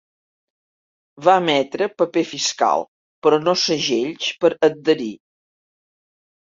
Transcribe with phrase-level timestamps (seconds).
[1.27, 2.87] Va emetre paper fiscal
[3.27, 5.13] però no segells per adherir.